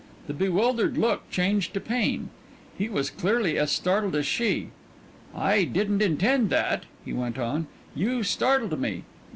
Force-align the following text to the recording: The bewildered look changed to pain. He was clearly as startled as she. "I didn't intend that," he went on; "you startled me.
The 0.25 0.33
bewildered 0.33 0.97
look 0.97 1.29
changed 1.29 1.75
to 1.75 1.79
pain. 1.79 2.31
He 2.75 2.89
was 2.89 3.11
clearly 3.11 3.59
as 3.59 3.71
startled 3.71 4.15
as 4.15 4.25
she. 4.25 4.69
"I 5.35 5.63
didn't 5.63 6.01
intend 6.01 6.49
that," 6.49 6.85
he 7.05 7.13
went 7.13 7.37
on; 7.37 7.67
"you 7.93 8.23
startled 8.23 8.79
me. 8.81 9.03